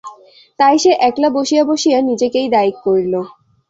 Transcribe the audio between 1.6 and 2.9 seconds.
বসিয়া নিজেকেই দায়িক